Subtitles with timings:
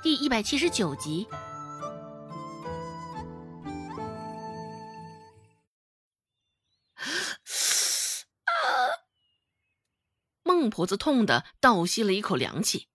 [0.00, 1.26] 第一百七十九集。
[10.44, 12.86] 孟婆子痛的倒吸了一口凉气。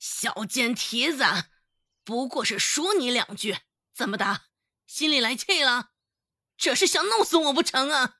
[0.00, 1.22] 小贱蹄子，
[2.02, 3.58] 不过是说你两句，
[3.94, 4.46] 怎么的，
[4.86, 5.92] 心里来气了？
[6.56, 8.18] 这是想弄死我不成啊？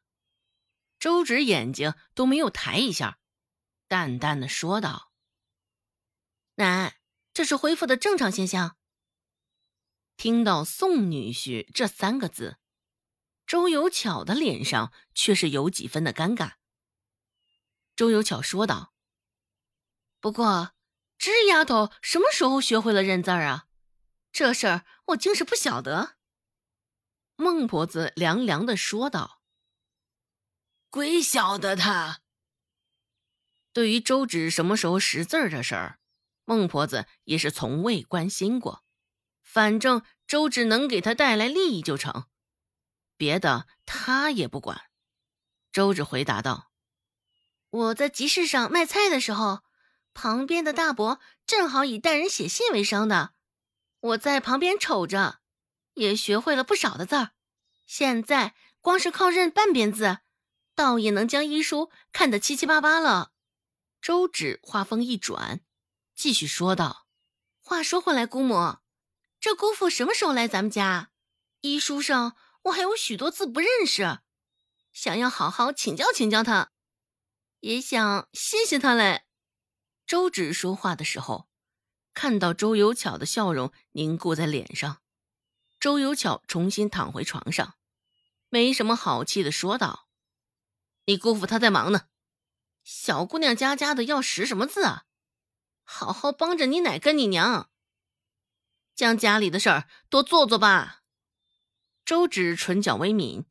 [1.01, 3.19] 周芷眼睛都没有抬一下，
[3.89, 5.11] 淡淡的说道
[6.55, 6.99] ：“奶。”
[7.33, 8.77] 这是恢复的正常现象。
[10.17, 12.59] 听到“宋女婿”这三个字，
[13.47, 16.55] 周有巧的脸上却是有几分的尴尬。
[17.97, 18.93] 周有巧说道
[20.21, 20.73] ：“不过，
[21.19, 23.67] 这丫头什么时候学会了认字儿啊？
[24.31, 26.17] 这事儿我竟是不晓得。”
[27.37, 29.43] 孟婆子凉凉的说道
[30.91, 32.21] ：“鬼晓得他。”
[33.73, 35.99] 对于周芷什么时候识字儿这事儿。
[36.45, 38.85] 孟婆子也是从未关心过，
[39.43, 42.27] 反正周芷能给她带来利益就成，
[43.17, 44.83] 别的她也不管。
[45.71, 46.71] 周芷回答道
[47.71, 49.63] ：“我在集市上卖菜的时候，
[50.13, 53.35] 旁边的大伯正好以带人写信为生的，
[54.01, 55.41] 我在旁边瞅着，
[55.95, 57.31] 也学会了不少的字儿。
[57.87, 60.19] 现在光是靠认半边字，
[60.75, 63.31] 倒也能将医书看得七七八八了。”
[64.03, 65.61] 周芷话锋一转。
[66.23, 67.09] 继续说道
[67.59, 68.77] ：“话说回来，姑母，
[69.41, 71.11] 这姑父什么时候来咱们家？
[71.63, 74.21] 医书上我还有许多字不认识，
[74.93, 76.71] 想要好好请教请教他，
[77.59, 79.25] 也想谢谢他嘞。”
[80.07, 81.49] 周芷说话的时候，
[82.15, 85.03] 看到周有巧的笑容凝固在脸上，
[85.81, 87.75] 周有巧重新躺回床上，
[88.49, 90.07] 没什么好气的说道
[91.07, 92.03] ：“你姑父他在忙呢，
[92.85, 95.07] 小姑娘家家的要识什么字啊？”
[95.93, 97.71] 好好帮着你奶跟你娘，
[98.95, 101.03] 将家里的事儿多做做吧。
[102.03, 103.45] 周芷唇角微抿，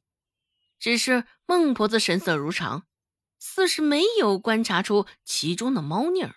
[0.79, 2.87] 只是孟婆子神色如常，
[3.37, 6.35] 似是没有观察出其中的猫腻儿。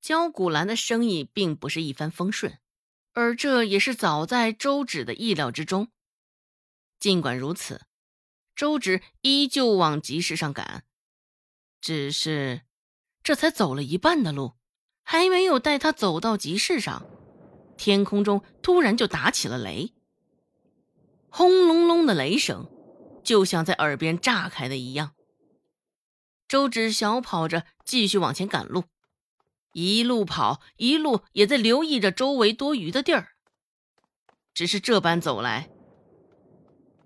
[0.00, 2.58] 焦古兰的生意并不是一帆风顺，
[3.12, 5.92] 而这也是早在周芷的意料之中。
[6.98, 7.86] 尽管如此，
[8.56, 10.84] 周芷依旧往集市上赶，
[11.80, 12.67] 只是。
[13.28, 14.54] 这才走了一半的路，
[15.02, 17.06] 还没有带他走到集市上，
[17.76, 19.92] 天空中突然就打起了雷，
[21.28, 22.70] 轰隆隆的雷声，
[23.22, 25.12] 就像在耳边炸开的一样。
[26.48, 28.84] 周芷小跑着继续往前赶路，
[29.74, 33.32] 一路跑一路也在留意着周围多余的地儿。
[34.54, 35.68] 只是这般走来，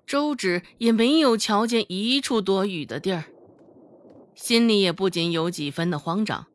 [0.07, 3.32] 周芷也没有瞧见一处多雨的地儿。
[4.35, 6.47] 心里也不禁有几分的慌张。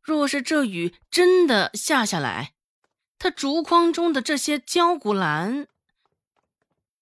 [0.00, 2.54] 若是这雨真的下下来，
[3.18, 5.66] 他竹筐中的这些焦骨兰，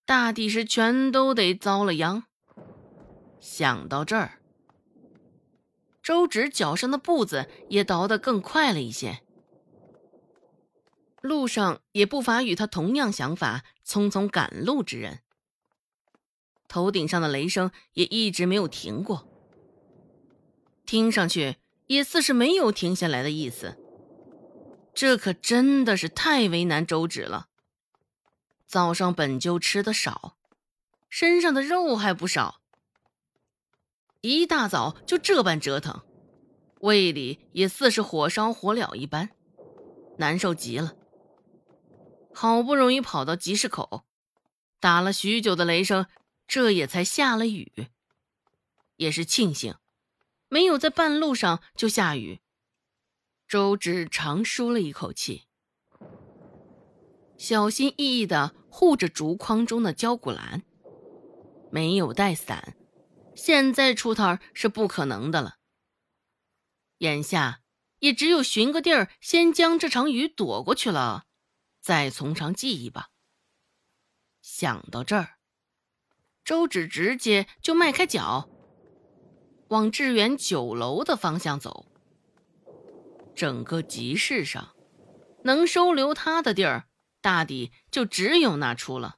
[0.04, 2.24] 大抵是全都得遭了殃。
[3.38, 4.41] 想到这儿，
[6.03, 9.20] 周芷脚上的步子也倒得更快了一些。
[11.20, 15.20] 路上也不乏与他同样想法、匆匆赶路之人。
[16.69, 19.28] 头顶上的雷声也一直没有停过，
[20.84, 21.56] 听上去
[21.87, 23.77] 也似是没有停下来的意思。
[24.94, 27.49] 这可真的是太为难周芷了。
[28.66, 30.37] 早上本就吃的少，
[31.09, 32.60] 身上的肉还不少，
[34.22, 36.03] 一大早就这般折腾，
[36.81, 39.31] 胃里也似是火烧火燎一般，
[40.19, 40.94] 难受极了。
[42.34, 44.04] 好不容易跑到集市口，
[44.81, 46.06] 打了许久的雷声。
[46.47, 47.89] 这也才下了雨，
[48.97, 49.75] 也是庆幸，
[50.49, 52.41] 没有在半路上就下雨。
[53.49, 55.45] 周芷长舒了一口气，
[57.37, 60.62] 小心翼翼地护着竹筐中的焦骨兰，
[61.71, 62.77] 没有带伞，
[63.34, 65.59] 现在出摊是不可能的了。
[66.99, 67.63] 眼下
[67.99, 71.27] 也只有寻个地儿，先将这场雨躲过去了，
[71.81, 73.10] 再从长计议吧。
[74.41, 75.35] 想到这儿。
[76.47, 78.48] 周芷直接就迈开脚，
[79.66, 81.87] 往致远酒楼的方向走。
[83.34, 84.77] 整个集市上，
[85.43, 86.87] 能收留他的地儿，
[87.21, 89.16] 大抵就只有那处了。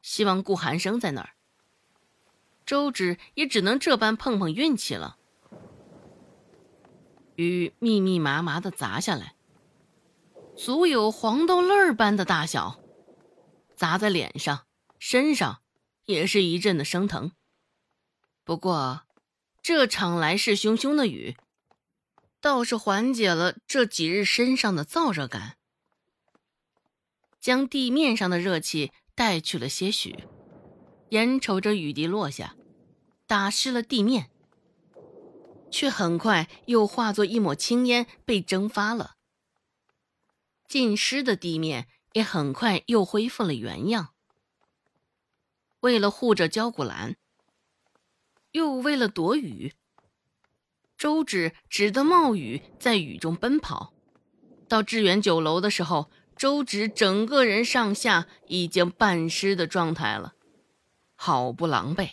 [0.00, 1.30] 希望顾寒生在那儿，
[2.64, 5.16] 周芷也只能这般碰碰运气了。
[7.34, 9.34] 雨密密麻麻的砸下来，
[10.56, 12.78] 足有黄豆粒儿般的大小，
[13.74, 14.66] 砸在脸上、
[15.00, 15.62] 身上。
[16.06, 17.32] 也是一阵的生疼。
[18.44, 19.02] 不过，
[19.62, 21.36] 这场来势汹汹的雨，
[22.40, 25.56] 倒是缓解了这几日身上的燥热感，
[27.40, 30.24] 将地面上的热气带去了些许。
[31.10, 32.56] 眼瞅着雨滴落下，
[33.26, 34.30] 打湿了地面，
[35.70, 39.14] 却很快又化作一抹青烟被蒸发了。
[40.66, 44.13] 浸湿的地面也很快又恢复了原样。
[45.84, 47.14] 为了护着焦古兰，
[48.52, 49.74] 又为了躲雨，
[50.96, 53.92] 周芷只得冒雨在雨中奔跑。
[54.66, 60.32] 到致远酒楼的时候，周芷整个人上下已经半湿的状态了。
[61.16, 62.12] 好不狼狈！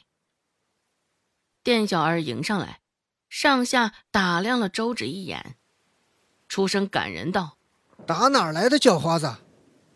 [1.63, 2.81] 店小二迎上来，
[3.29, 5.55] 上下打量了周芷一眼，
[6.49, 7.57] 出声感人道
[8.05, 9.37] ：“打哪儿来的叫花子？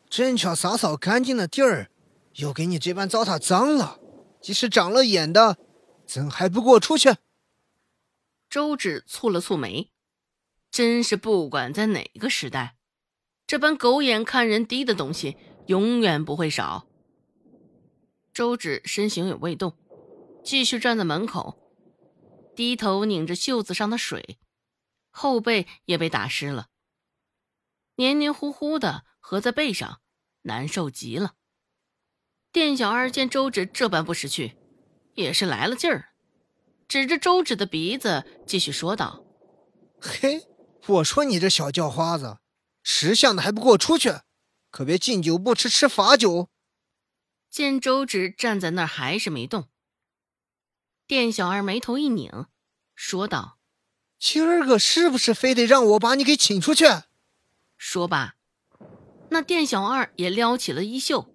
[0.09, 1.91] 正巧洒扫干净的地儿，
[2.35, 3.99] 又给你这般糟蹋脏了。
[4.41, 5.57] 即使长了眼的，
[6.05, 7.15] 怎还不给我出去？”
[8.49, 9.91] 周芷蹙了蹙眉，
[10.69, 12.77] 真是不管在哪个时代，
[13.47, 15.35] 这般狗眼看人低的东西
[15.65, 16.87] 永远不会少。
[18.33, 19.77] 周芷身形也未动，
[20.43, 21.57] 继续站在门口，
[22.55, 24.37] 低头拧着袖子上的水，
[25.09, 26.67] 后背也被打湿了，
[27.95, 30.01] 黏黏糊糊的合在背上，
[30.43, 31.33] 难受极了。
[32.55, 34.55] 店小二见周芷这般不识趣，
[35.15, 36.13] 也是来了劲儿，
[36.87, 39.25] 指着周芷的鼻子继续说道
[39.99, 40.47] ：“嘿，
[40.87, 42.37] 我说你这小叫花子，
[42.81, 44.21] 识相的还不给我出去，
[44.71, 46.47] 可别敬酒不吃吃罚酒。”
[47.51, 49.67] 见周芷站在那儿还是没动，
[51.05, 52.45] 店小二眉头一拧，
[52.95, 53.57] 说道
[54.17, 56.85] ：“今儿个是不是非得让我把你给请出去？”
[57.75, 58.37] 说罢，
[59.31, 61.34] 那店小二也撩起了衣袖，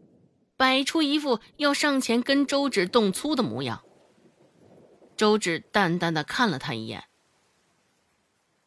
[0.60, 3.82] 摆出一副要上前跟周芷动粗的模样。
[5.16, 7.04] 周芷淡淡的看了他一眼，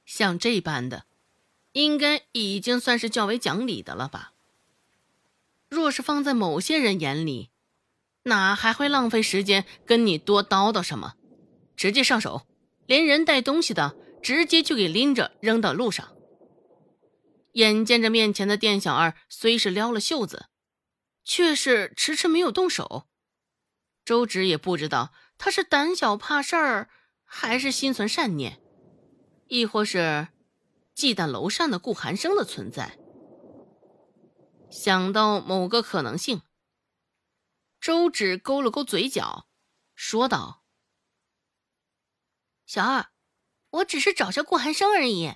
[0.03, 1.05] 像这般的，
[1.73, 4.33] 应该已经算是较为讲理的了吧。
[5.69, 7.51] 若是放在某些人眼里，
[8.23, 11.13] 哪还会浪费时间跟你多叨叨什么？
[11.77, 12.47] 直接上手，
[12.87, 16.11] 连人带东西的直接就给拎着扔到路上。
[17.51, 20.47] 眼见着面前的店小二虽是撩了袖子，
[21.23, 23.07] 却是迟迟没有动手。
[24.05, 26.89] 周芷也不知道他是胆小怕事儿，
[27.23, 28.61] 还是心存善念，
[29.47, 30.27] 亦或是
[30.93, 32.97] 忌惮楼上的顾寒生的存在。
[34.69, 36.41] 想到某个可能性，
[37.79, 39.47] 周芷勾了勾嘴角，
[39.93, 40.63] 说道
[42.65, 43.11] ：“小二，
[43.69, 45.35] 我只是找下顾寒生而已。”